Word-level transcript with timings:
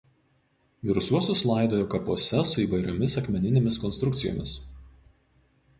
Mirusiuosius 0.87 1.43
laidojo 1.49 1.89
kapuose 1.95 2.41
su 2.53 2.63
įvairiomis 2.65 3.19
akmeninėmis 3.23 3.79
konstrukcijomis. 3.87 4.57